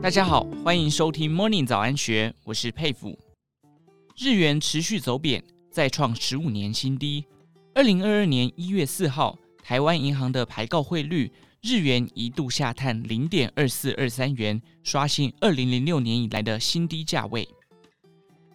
[0.00, 3.18] 大家好，欢迎收听 Morning 早安学，我是佩服。
[4.16, 7.26] 日元持续走贬，再创十五年新低。
[7.74, 17.46] 二零二二年一月四号，台湾银行的牌告汇率，日元一度下探零点二四二三元，刷新二零零六年以来的新低价位。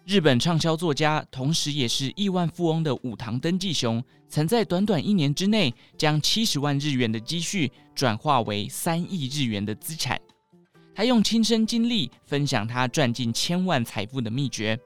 [0.06, 10.20] 日本畅销作家，同时也是亿万富翁的武藤登记雄，曾在短短一年之内，将七十万日元的积蓄转化为三亿日元的资产。
[10.94, 14.78] 他用亲身经历分享他赚进千万财富的秘诀。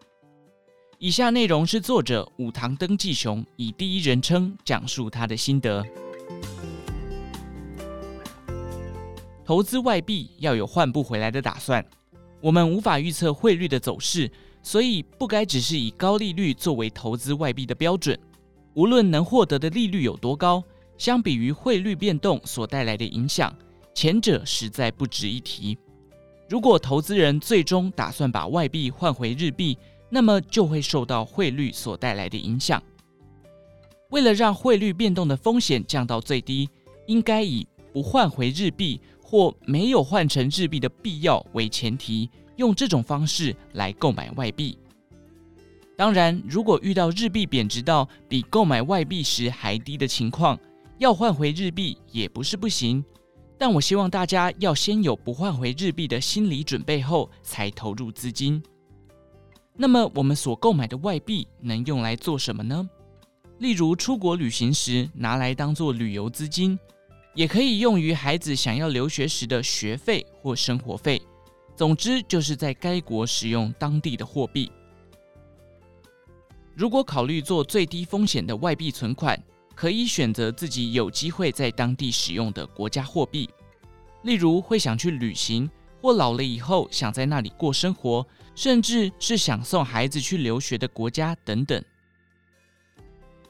[0.98, 5.84] 以下内容是作者武藤登记雄以第一人称讲述他的心得。
[9.44, 11.84] 投资外币要有换不回来的打算。
[12.40, 14.30] 我们无法预测汇率的走势。
[14.68, 18.20] 所以不该只是以高利率作为投资外币的标准，
[18.74, 20.62] 无论能获得的利率有多高，
[20.98, 23.50] 相比于汇率变动所带来的影响，
[23.94, 25.78] 前者实在不值一提。
[26.50, 29.78] 如果投资人最终打算把外币换回日币，
[30.10, 32.82] 那么就会受到汇率所带来的影响。
[34.10, 36.68] 为了让汇率变动的风险降到最低，
[37.06, 42.28] 应该以不换回日币或没有换成日币的必要为前提。
[42.58, 44.78] 用这种方式来购买外币。
[45.96, 50.56] 当然，如果遇到日币贬值到比购买外币时还低的情况，
[50.98, 53.04] 要换回日币也不是不行。
[53.56, 58.62] 但我希望大家要先有不换回日币的心理准备后，才投入资金。
[59.74, 62.88] 那么，我们所购买的外币能用来做什么呢？
[63.58, 66.78] 例如，出国旅行时拿来当做旅游资金，
[67.34, 71.20] 也可以用于孩子想要留学时的学费或生活费。
[71.78, 74.68] 总之，就是在该国使用当地的货币。
[76.74, 79.40] 如果考虑做最低风险的外币存款，
[79.76, 83.48] 可以选择自己有机会在当地使用的国家货币。
[84.22, 85.70] 例如，会想去旅行，
[86.02, 91.80] 或老了以后想在那里过生活，甚至是想送孩子去留学的国家等等。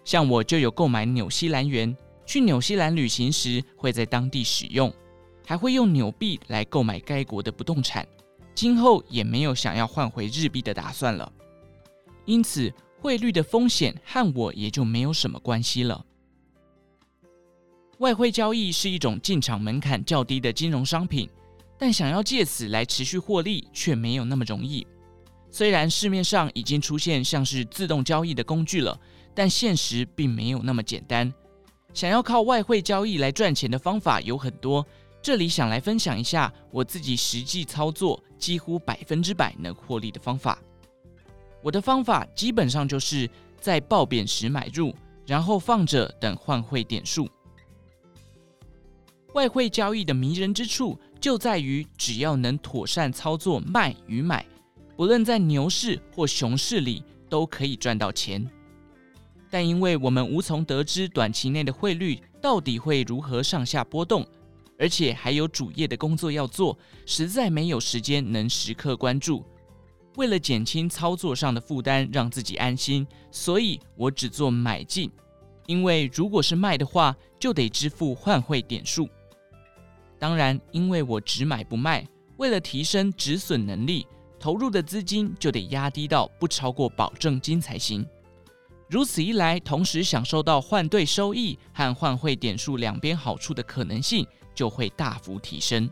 [0.04, 1.96] 像我就有购买纽西兰元，
[2.26, 4.92] 去纽西兰旅行时会在当地使用，
[5.46, 8.06] 还会用纽币来购买该国的不动产。
[8.58, 11.32] 今后也没有想要换回日币的打算了，
[12.24, 16.04] 因此汇率的风险和我也就没有什么关系了。
[17.98, 21.30] 外汇交易是一种进场门槛较低的金融商品，
[21.78, 24.84] 但想要借此来持续获利却没有那么容易。
[25.52, 29.00] 虽然市面上已经出现像是自动交易的工具了，
[29.36, 31.32] 但现实并没有那么简单。
[31.94, 34.84] 想要靠外汇交易来赚钱的方法有很多。
[35.20, 40.58] 这里想来分享一下我自己实际操作几乎百分之百能获利的方法。
[41.62, 43.28] 我的方法基本上就是
[43.60, 44.94] 在报贬时买入，
[45.26, 47.28] 然后放着等换汇点数。
[49.34, 54.46] 外汇交易的迷人之处就在于，只要能妥善操作卖与买，
[54.96, 58.48] 不论在牛市或熊市里都可以赚到钱。
[59.50, 64.26] 但因为我们无从得知短期内的汇率到底会如何上下波动。
[64.78, 69.44] 而且还有主业的工作要做，实在没有时间能时刻关注。
[70.16, 75.10] 为了减轻操作上的负担，让自己安心，所以我只做买进。
[75.66, 79.08] 因为如果是卖的话，就得支付换汇点数。
[80.18, 82.06] 当然，因为我只买不卖，
[82.36, 84.06] 为了提升止损能力，
[84.40, 88.04] 投入的资金就得压低到不超过保证金才行。
[88.88, 94.26] 如此一来，同时享受到换兑收益和换汇点数两边好处的可能性。
[94.54, 95.88] 就会大幅提升。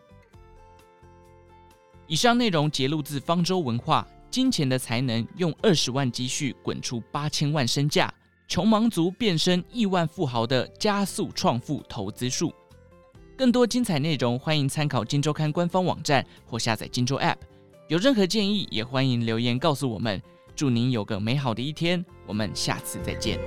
[2.09, 8.13] 以上内容节录自方舟文化，《金钱的才能》用二十万积蓄滚出八千万身价，
[8.49, 12.53] 穷忙族变身亿万富豪的加速创富投资术。
[13.37, 17.35] 更多精彩内容，欢迎参考《金周刊》官方网站或下载《金周 App》。
[17.87, 20.21] 有任何建议，也欢迎留言告诉我们。
[20.57, 23.39] 祝您有个美好的一天我们下次再见。